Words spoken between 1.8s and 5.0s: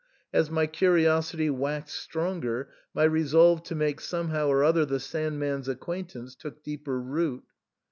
stronger, my resolve to make somehow or other the